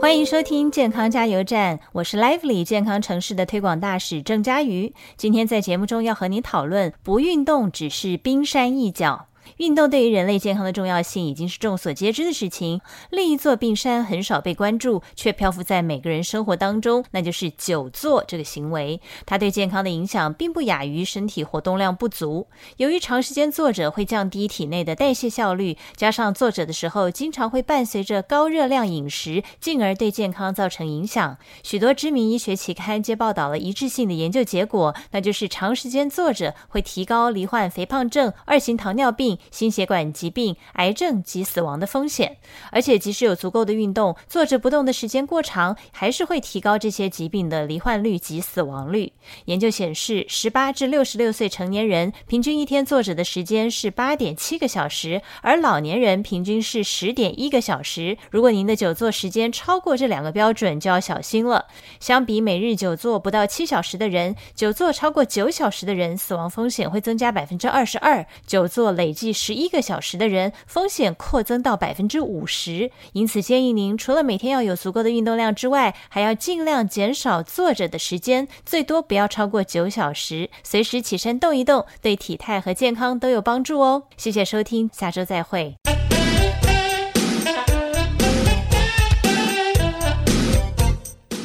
[0.00, 4.94] 欢迎收听健康加油站，我是 Lively 健康城市的推广大使郑佳瑜。
[5.18, 9.26] 今天在节目中要和你讨论，不运动只是冰山一角。
[9.58, 12.80] 运动对于人类健康的重要性已经是众所皆知的事情。
[13.10, 19.00] 另一座冰山很少被关注，却漂浮在每个人生活当中，那就是久坐这个行为。
[19.26, 22.46] 它对健康的影响并不亚于身体活动量不足。
[22.78, 31.36] 由于长时间坐着会降低体内的代谢效率，加上坐着的时候经常会伴随着高热量饮食，进而对健康造成影响。
[31.62, 39.38] 许多知名医学期刊皆报道了一致性的研究结果，那就是长时间坐着会提高罹患肥胖症、二型糖尿病。
[39.50, 42.36] 心血管疾病、癌症及死亡的风险，
[42.70, 49.12] 而且即使有足够的运动，坐着不动的时间过长，还是会提高这些疾病的罹患率及死亡率。
[49.46, 58.18] 研究显示，十八至六十六岁成年人平均一天坐着的时间是八点七个小时，而老年人平均是十点一个小时。
[58.30, 61.66] 如果您的久坐时间超过这两个标准，就要小心了。
[61.98, 68.26] 相比每日久坐不到七小时的人，久坐超过九小时的人，死亡风险会增加百分之二十二。
[68.46, 69.29] 久坐累计。
[69.32, 72.90] 十一个小时的人，风险扩增到百分之五十。
[73.12, 80.50] 因此，建议您除了每天要有足够的运动量之外，还要尽量减少坐着的时间，最多不要超过九小时。
[80.62, 84.04] 随时起身动一动，对体态和健康都有帮助哦。
[84.16, 85.74] 谢谢收听，下周再会。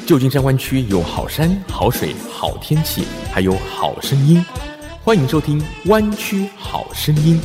[0.05, 4.45] 旧金山湾区有好山好水好天气，还有好声音，
[5.03, 7.41] 欢迎收听《湾区好声音》。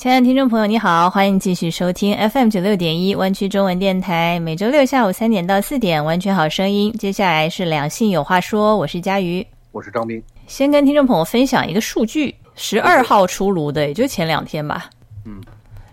[0.00, 6.90] 亲爱的听众朋友，你好，欢迎继续收听 FM 九六点一湾区中文电台，每周六下午三点到四点，完全好声音。
[6.94, 10.22] 接下来是两性有话说，我是佳瑜，我是张斌。
[10.46, 14.88] 先跟听众朋友分享一个数据，十二号出炉的，也就前两天吧。
[15.26, 15.38] 嗯，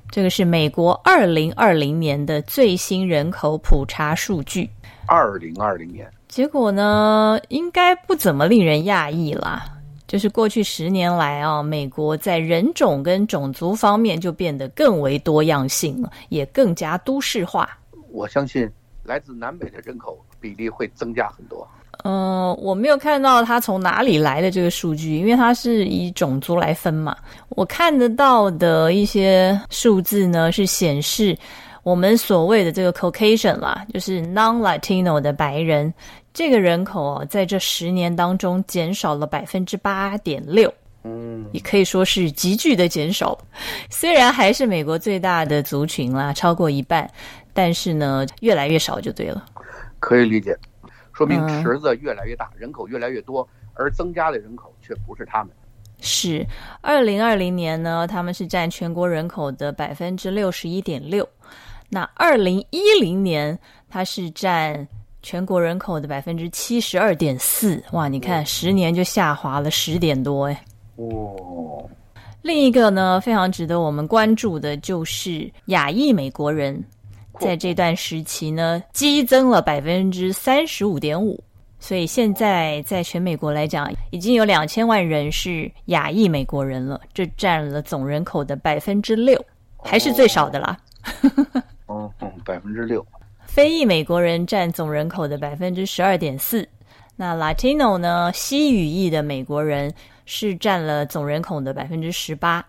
[0.09, 4.69] 这个是美国二零二零年的最新人口普查数据。
[5.05, 9.65] 二零二零年，结果呢，应该不怎么令人讶异啦。
[10.07, 17.77] 就是过去十年来啊，美国在人种跟种族方面就变得更为多样性了，也更加都市化。
[18.09, 18.69] 我相信
[19.03, 21.67] 来自南北的人口比例会增加很多。
[22.03, 27.17] 嗯，我没有看到它从哪里来的这个数据，因为它是以种族来分嘛。
[27.49, 31.37] 我看得到的一些数字呢，是显示
[31.83, 35.93] 我们所谓的这个 Caucasian 啦，就是 Non-Latino 的白人。
[36.37, 40.71] 这个人口哦，在这十年当中减少了百分之八点六，
[41.03, 43.35] 嗯，也可以说是急剧的减少。
[43.89, 47.09] 虽然还是美国最大的族群啦，超过一半，
[47.55, 49.43] 但是呢，越来越少就对了。
[49.99, 50.55] 可以理解，
[51.11, 55.51] 说明池子越来越大，人口越来越多，而增加的人口却不是他们。
[56.01, 56.45] 是，
[56.81, 61.27] 二零二零年呢，他们是占全国人口的百分之六十一点六，
[61.89, 63.57] 那二零一零年，
[63.89, 64.87] 它是占。
[65.27, 68.07] 全国人口的百分之七十二点四，哇！
[68.07, 70.63] 你看，十年就下滑了十点多，哎。
[70.95, 71.85] 哦。
[72.41, 76.81] 另一个呢，非常值得我们关注的就是亚裔美国人，
[77.41, 81.37] 在这段时期呢，激增了百分之三十五点五，
[81.77, 89.37] 所以现在在全美国来讲，已经有两千万人是亚裔美国人了，这占了总人口的百分之六，
[89.83, 90.77] 还是最少的啦。
[91.89, 93.05] 嗯嗯，百分之六。
[93.57, 96.69] 非裔美国人占总人口的百分之十二点四，
[97.15, 98.31] 那 Latino 呢？
[98.31, 99.91] 西语裔的美国人
[100.27, 102.63] 是占了总人口的百分之十八，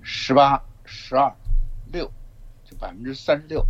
[0.00, 1.30] 十八、十二、
[1.92, 2.10] 六，
[2.64, 3.62] 就百分之三十六，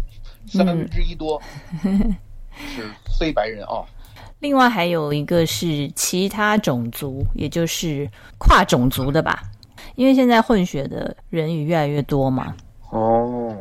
[0.47, 1.43] 三分之一多
[1.83, 3.83] 是非白人啊。
[4.39, 9.43] 另外还有一个是其他种族，也就是跨种族的吧。
[9.97, 12.55] 因为现在混血的人也越来越多嘛。
[12.91, 13.53] 哦，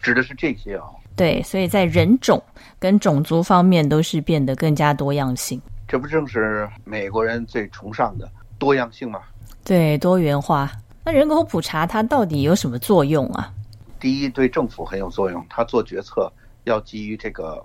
[0.00, 0.84] 指的是这些啊。
[1.18, 2.40] 对，所以在人种
[2.78, 5.60] 跟种族方面都是变得更加多样性。
[5.88, 9.20] 这不正是美国人最崇尚的多样性吗？
[9.64, 10.70] 对，多元化。
[11.04, 13.52] 那人口普查它到底有什么作用啊？
[13.98, 17.60] 第一，对政府很有作用，它做决策要基于这个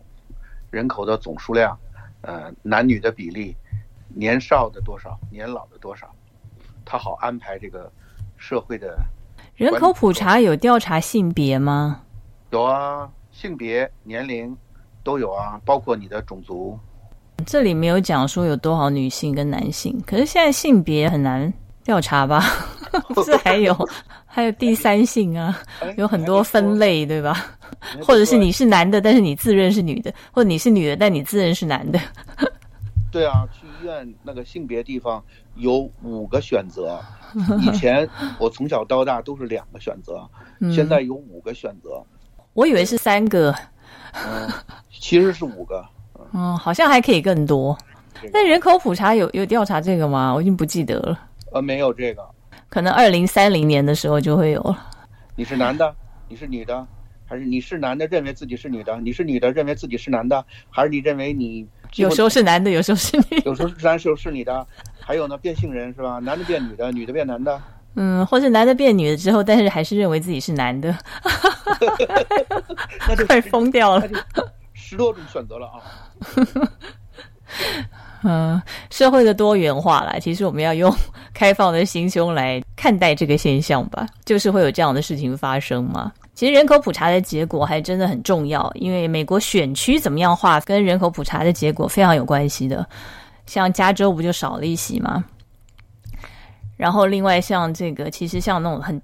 [0.72, 1.78] 人口的总数量，
[2.22, 3.56] 呃，男女的比例，
[4.08, 6.10] 年少的多少，年老的多少，
[6.84, 7.92] 它好安排这个
[8.36, 8.98] 社会的。
[9.56, 12.02] 人口普查有调查性别吗？
[12.50, 13.08] 有啊。
[13.34, 14.56] 性别、年龄
[15.04, 16.80] 都有啊，包括你的种族。
[17.46, 21.52] 这里没有讲说有多少女性跟男性，可是现在性别很难
[21.84, 22.42] 调查吧？
[23.26, 23.76] 这还有
[24.26, 25.60] 还有第三性啊，
[25.98, 27.36] 有很多分类，对吧？
[28.04, 32.00] 或者是你是男的，但是你自认是女的，或者你是女的，但你自认是男的。
[33.12, 35.22] 对啊，去医院那个性别地方
[35.56, 37.04] 有五个选择，
[37.62, 38.08] 以前
[38.40, 40.30] 我从小到大都是两个选择，
[40.72, 42.02] 现在有五个选择。
[42.54, 43.54] 我以为是三个，
[44.14, 44.48] 嗯，
[44.92, 45.84] 其实是五个，
[46.34, 47.76] 嗯，好像还可以更多。
[48.32, 50.34] 那人口普查有有调查这个吗？
[50.34, 51.20] 我已经不记得了。
[51.52, 52.24] 呃，没有这个，
[52.70, 54.88] 可能二零三零年的时候就会有了。
[55.36, 55.96] 你是男的，
[56.30, 56.86] 你是女的，
[57.26, 59.00] 还是你是男的认为自己是女的？
[59.02, 64.66] 你是女的认为自己是男的，还是你认为你有时候是男的，有时候是女，有时候是男，有时候是女的？
[65.00, 66.20] 还有呢，变性人是吧？
[66.20, 67.60] 男的变女的，女的变男的。
[67.96, 70.96] 嗯，或是男的变女的之后，但是还是认为自己是男的，
[73.08, 74.08] 那就 快疯掉了。
[74.74, 75.80] 十多种选择了啊。
[78.26, 80.94] 嗯，社会的多元化啦，其实我们要用
[81.34, 84.08] 开放的心胸来看待这个现象吧。
[84.24, 86.12] 就是会有这样的事情发生嘛？
[86.34, 92.88] 其实人口普查的结果还真的很重要，因为美国选区怎么样划，跟人口普查的结果非常有关系的。
[93.46, 95.24] 像加州不就少了一席吗？
[96.76, 99.02] 然后，另外像这个，其实像那种很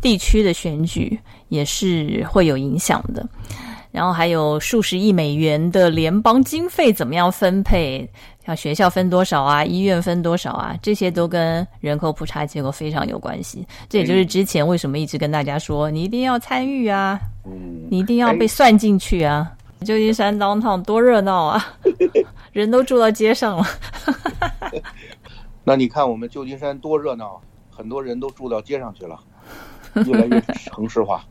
[0.00, 3.26] 地区的选举也是会有影响的。
[3.90, 8.08] 然后还有数十亿美元的联邦经费怎么样分配？
[8.44, 13.64] 像学校分多少啊，医院分多少啊，这些都跟人口普查结果非常有关系。
[13.88, 17.20] 这也就是之前为什么一直跟大家说，你一定要参与啊，
[17.90, 19.52] 你一定要被算进去啊。
[19.84, 21.74] 旧金山当趟多热闹啊，
[22.52, 23.66] 人都住到街上了。
[25.64, 29.18] 那你看我们旧金山多热闹，很多人都住到街上去了，
[30.06, 31.24] 越来越城市化。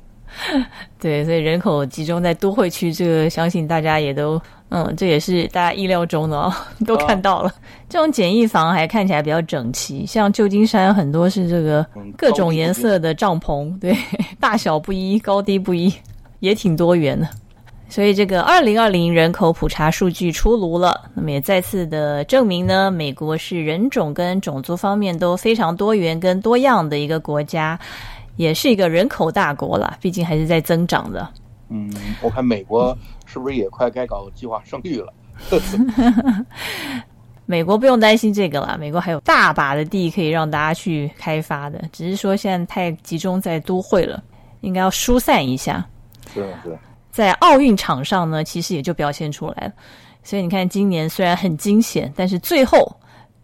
[0.97, 6.53] 对，所以人口集中在都会区，这个相信大家也都，嗯，这也是大家意料中的哦，
[6.87, 7.53] 都看到了。
[7.89, 11.85] 这种简易房还看起来比较整齐，像旧金山很多是这个
[12.17, 13.93] 各种颜色的帐篷，对，
[14.39, 15.93] 大小不一，高低不一，
[16.39, 17.27] 也挺多元的。
[17.91, 27.77] 所以，这个二零二零人口普查数据出炉了，那么也再次的证明呢，美国是人种跟种族方面都非常多元跟多样的一个国家，
[28.37, 31.27] 也是一个人口大国了，毕竟还是在增长的。
[31.67, 35.13] 嗯，我看美国是不是也快该搞计划生育了？
[37.45, 44.23] 美国不用担心这个了，美国还有大把的地可以让大家去开发的，只是说现在太集中在都会了，
[44.61, 45.85] 应该要疏散一下。
[46.33, 46.79] 是是。
[47.21, 49.71] 在奥运场上呢，其实也就表现出来了。
[50.23, 52.91] 所以你看，今年虽然很惊险，但是最后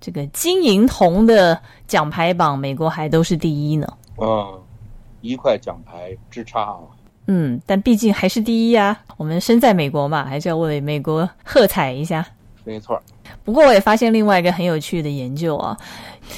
[0.01, 3.87] 这个金银铜的奖牌榜，美国还都是第一呢。
[4.19, 4.59] 嗯，
[5.21, 6.79] 一块奖牌之差啊。
[7.27, 8.99] 嗯，但毕竟还是第一啊。
[9.15, 12.25] 我们身在美国嘛，还是要为美国喝彩一下。
[12.63, 12.99] 没错。
[13.43, 15.77] 不过我也发现另外一个很有趣的研究啊，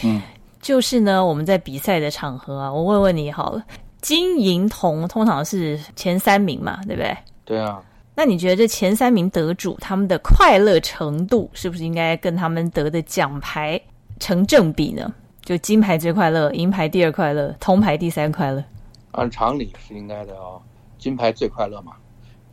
[0.04, 0.22] 嗯，
[0.62, 3.64] 就是呢，我们在比赛的场合啊，我问问你好了。
[4.02, 7.18] 金银铜通常是前三名嘛，对不对？
[7.46, 7.82] 对啊。
[8.16, 13.80] 那你觉得这前三名得主他们的快乐程度是不是应该跟他们得的奖牌
[14.20, 15.14] 成正比呢？
[15.42, 18.64] 就金牌最快乐，银牌第二快乐，铜牌第三快乐。
[19.12, 20.62] 按常理是应该的哦，
[20.98, 21.94] 金牌最快乐嘛，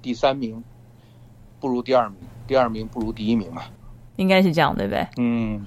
[0.01, 0.63] 第三名
[1.59, 3.63] 不如第二名，第二名不如第一名嘛，
[4.17, 5.07] 应该是这样，对不对？
[5.17, 5.67] 嗯。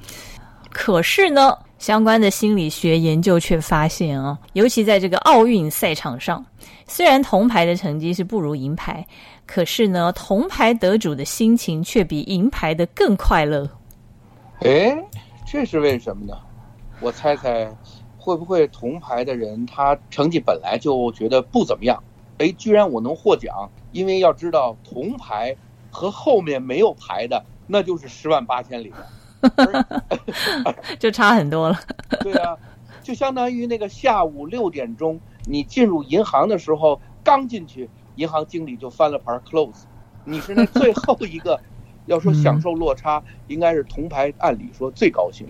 [0.72, 1.58] 可是呢？
[1.80, 6.46] 相关的心理学研究却发现啊，尤其在这个奥运赛场上，
[6.86, 9.08] 虽然铜牌的成绩是不如银牌，
[9.46, 13.66] 可是呢，铜牌得主的心情却比银牌的更快乐。
[14.60, 14.94] 哎，
[15.48, 16.38] 这是为什么呢？
[17.00, 17.74] 我猜猜，
[18.18, 22.04] 会不会铜牌的人他成绩本来就觉得不怎么样？
[22.40, 25.56] 哎，居然我能获奖，因为要知道铜牌
[25.90, 28.92] 和后面没有牌的，那就是十万八千里。
[31.00, 31.80] 就差很多了。
[32.22, 32.56] 对啊，
[33.02, 39.84] 就相当于那个下午六点钟，你进入银行的时候，刚进去，银行经理就翻了牌 close，
[40.24, 41.60] 你是那最后一个。
[42.06, 45.46] 要说享受落差， 应该是铜牌，按理说最高兴。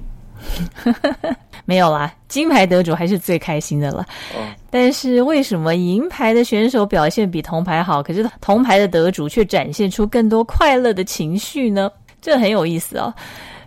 [1.63, 4.05] 没有啦，金牌得主还是最开心的了。
[4.35, 11.89] 哦，但是为什么银牌的选手表现比铜牌好，可是铜牌的得主却展现出更多快乐的情绪呢？
[12.19, 13.13] 这很有意思哦。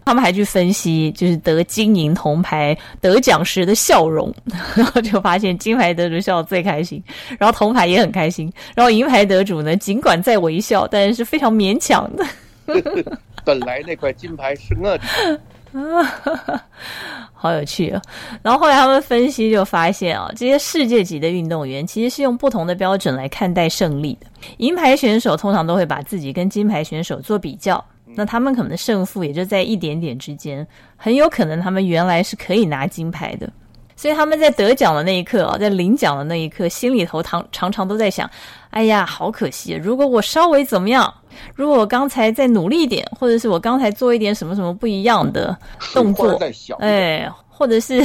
[0.04, 4.32] 他们还去分析，就是得金银铜牌得奖时的笑容，
[4.74, 7.02] 然后就发现金牌得主笑得最开心，
[7.38, 12.24] 然后铜牌也很开心，然后银牌得主呢，尽管在微笑，但是非常勉强的。
[13.44, 15.40] 本来那块金牌是我的。
[15.72, 16.62] 啊，
[17.32, 18.02] 好有趣哦！
[18.42, 24.26] 然后后来他们分析就发现啊，这些世界级的运动员其实是用不同的标准来看待胜利的。
[24.58, 27.82] 银牌选手通常都会把自己跟金牌选手做比较，
[28.14, 33.50] 那他们可能胜负也就在一点点之间，很有可能他们原来是可以拿金牌的。
[33.94, 38.28] 所以他们在得奖的那一刻啊，在领奖的那一刻，心里头常常常都在想：
[38.70, 39.74] 哎呀，好可惜！
[39.74, 41.12] 如果我稍微怎么样，
[41.54, 45.56] 如果我刚才再努力一点，或者是我刚才做一点什么什么不一样的
[45.92, 46.32] 动作，
[46.80, 48.04] 哎，或者是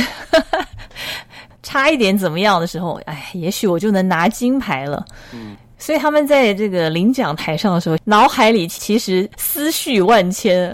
[1.63, 5.03] 差一点怎么样的时候，哎，也许我就能拿金牌了。
[5.33, 10.71] 嗯，所以他们在这个领奖台上的时候，脑海里其实思绪万千。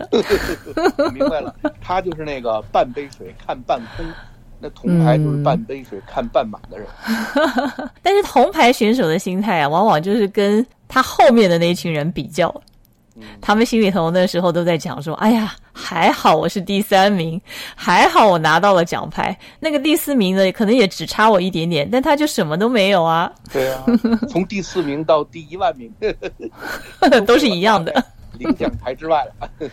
[1.14, 4.06] 明白了，他就是那个半杯水看半空。
[4.66, 6.88] 那铜牌就是半杯水看半满的人，
[8.02, 12.50] 但是铜牌选手的心态啊，往往就是跟他后面的那一群人比较，
[13.42, 17.40] 他们心里头那时候都在讲说：“哎呀，还好我是第三名，
[17.76, 19.38] 还好我拿到了奖牌。
[19.60, 23.84] 那个第四名呢，可能也只差我一点点，但他就什么都没有啊。”对啊，
[24.30, 25.92] 从第四名到第一万名，
[27.26, 28.04] 都是一样的。
[28.40, 29.70] 领奖台之外了，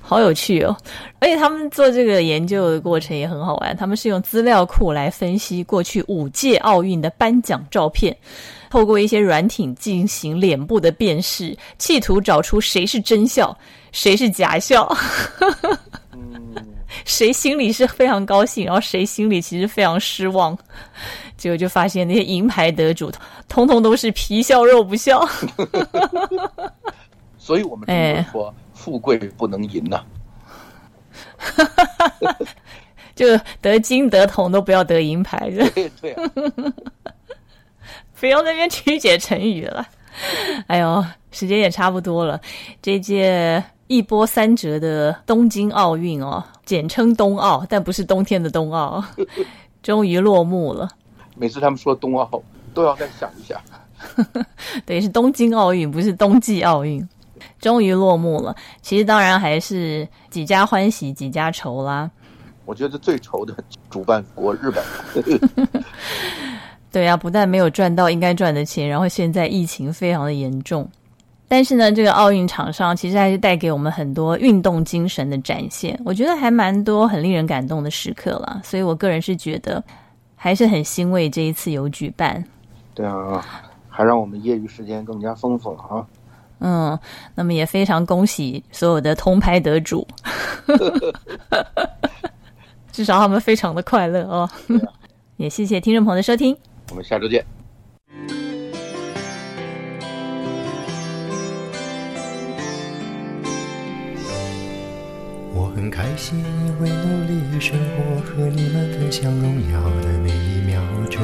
[0.00, 0.74] 好有趣哦！
[1.18, 8.16] 而且他们做这个研究的过程也很好玩，他们是用资料库来分析过去五届奥运的颁奖照片，
[8.76, 13.56] 透过一些软体进行脸部的辨识，企图找出谁是真笑，
[13.90, 14.94] 谁是假笑，
[17.06, 20.54] 谁心里是非常高兴，然后谁心里其实非常失望，
[21.38, 23.10] 结果就发现那些银牌得主，
[23.48, 25.26] 通通都是皮笑肉不笑。
[27.40, 27.88] 所以我们
[28.30, 30.04] 说，富贵不能淫呐。
[33.16, 33.26] 就
[33.62, 36.14] 得金得铜都不要得银牌，对对。
[38.18, 39.86] 不要那边曲解成语了。
[40.66, 42.40] 哎呦，时间也差不多了。
[42.80, 49.04] 这届一波三折的东京奥运哦，简称冬奥，但不是冬天的冬奥，
[49.82, 50.88] 终于落幕了。
[51.36, 52.42] 每次他们说冬奥，
[52.72, 53.60] 都要再想一下。
[54.86, 57.06] 对，是东京奥运，不是冬季奥运。
[57.60, 62.10] 终于落幕了，其实当然还是几家欢喜几家愁啦。
[62.64, 63.54] 我觉得最愁的
[63.90, 64.82] 主办国日本。
[66.96, 70.88] 对呀，不但没有赚到应该赚的钱，然后现在疫情非常的严重。
[71.46, 78.62] 但是呢，这个奥运场上其实还是带给我们很多运动精神的展现，我觉得还蛮多很令人感动的时刻了。
[78.64, 79.84] 所以我个人是觉得
[80.34, 82.42] 还是很欣慰这一次有举办。
[82.94, 83.44] 对啊，
[83.90, 86.06] 还让我们业余时间更加丰富了啊。
[86.60, 86.98] 嗯，
[87.34, 90.08] 那么也非常恭喜所有的通拍得主，
[92.90, 94.48] 至少他们非常的快乐哦。
[95.36, 96.56] 也谢谢听众朋友的收听，
[96.90, 97.44] 我们下周见。
[105.52, 110.80] 我很开心，因为努力生活和你们分享荣耀的每一秒
[111.10, 111.22] 钟。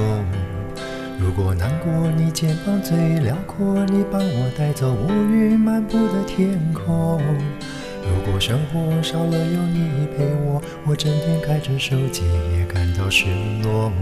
[1.19, 7.23] 如果难过，你肩膀最辽阔，你帮我带走乌云漫布的天空。
[8.03, 12.25] 如果生活少了有你陪我，我整天开着手机
[12.59, 13.27] 也感到失
[13.63, 13.93] 落。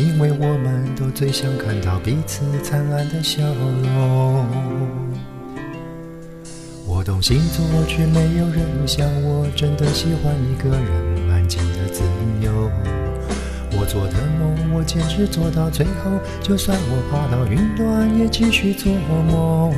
[0.00, 4.46] 因为我们都最想看到彼此灿烂的笑容。
[6.86, 12.02] 我懂星座，却没有人像我真的喜欢一个人安静的自
[12.40, 12.70] 由。
[13.78, 16.18] 我做的梦，我坚持做到最后。
[16.40, 18.90] 就算我爬到云端，也继续做
[19.30, 19.74] 梦。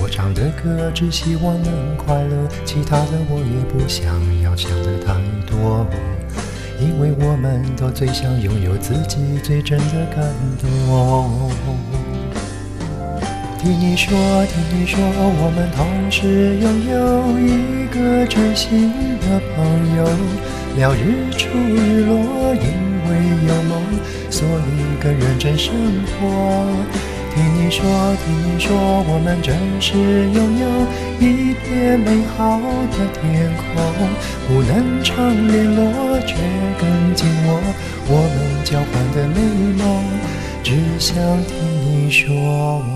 [0.00, 5.12] 我唱的歌，只希望能快乐，其他的我也不想要想的太
[5.46, 5.86] 多。
[6.78, 10.24] 因为我们都最想拥有自己最真的感
[10.60, 10.68] 动。
[13.58, 14.16] 听你说，
[14.46, 16.94] 听你说，我们同时拥有
[17.40, 20.04] 一个真心的朋友，
[20.76, 22.54] 聊日出日落。
[22.54, 22.64] 因
[23.08, 23.10] 为
[23.46, 23.82] 有梦，
[24.30, 24.70] 所以
[25.02, 25.72] 更认真生
[26.06, 26.22] 活。
[27.36, 27.84] 听你说，
[28.24, 28.74] 听你说，
[29.06, 30.66] 我们真实拥有
[31.20, 32.58] 一片美好
[32.92, 33.76] 的天空，
[34.48, 35.12] 不能常
[35.46, 36.34] 联络，却
[36.80, 37.60] 更紧握。
[38.08, 39.36] 我们交换的美
[39.76, 39.84] 梦，
[40.62, 41.14] 只想
[41.44, 41.52] 听
[41.84, 42.95] 你说。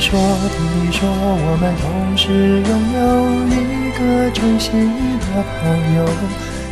[0.00, 0.18] 说，
[0.56, 3.00] 听你说，我们同时拥有
[3.52, 4.00] 一个
[4.32, 4.88] 真心
[5.20, 5.60] 的朋
[5.94, 6.08] 友。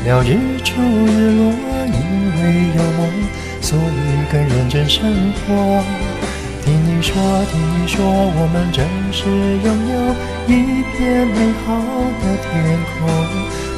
[0.04, 1.52] 聊日出日落，
[1.92, 2.00] 因
[2.40, 3.04] 为有梦，
[3.60, 5.04] 所以更认真生
[5.44, 5.84] 活。
[6.64, 7.12] 听你说，
[7.52, 9.94] 听你说，我们真是拥有
[10.48, 11.66] 一片美好
[12.22, 12.48] 的天
[12.96, 12.98] 空。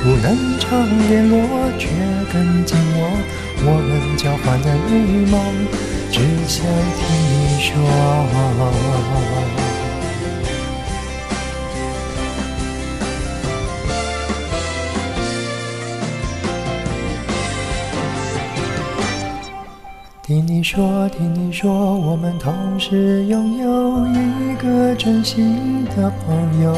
[0.02, 0.68] 不能常
[1.08, 1.34] 联络，
[1.76, 1.90] 却
[2.32, 2.98] 更紧握
[3.66, 5.34] 我们交换的美梦。
[6.12, 7.76] 只想听你说，
[20.22, 26.74] 听你说，听你说，我们同时拥有一个真心的朋友，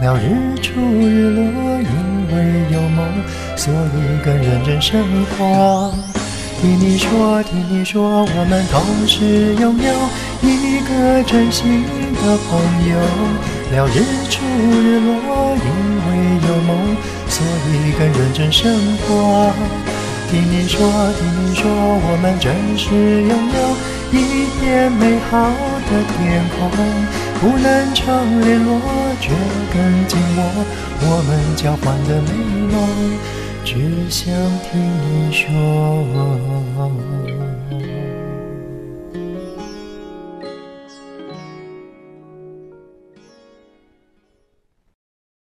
[0.00, 3.06] 聊日出日落，因为有梦，
[3.54, 5.04] 所以更认真生
[5.36, 6.15] 活。
[6.58, 9.92] 听你说，听你说，我们同时拥有
[10.42, 11.84] 一个真心
[12.14, 12.96] 的朋友。
[13.72, 14.00] 聊日
[14.30, 15.66] 出日落，因
[16.06, 16.08] 为
[16.48, 16.96] 有梦，
[17.28, 19.52] 所以更认真生活。
[20.30, 20.80] 听你说，
[21.18, 22.88] 听你说，我们真实
[23.22, 23.58] 拥有
[24.18, 25.36] 一片美好
[25.86, 26.58] 的天空。
[27.38, 28.80] 不能常联络，
[29.20, 29.28] 却
[29.74, 30.40] 更紧握
[31.02, 32.32] 我们交换的美
[32.72, 32.74] 梦。
[33.66, 37.15] 只想听你说。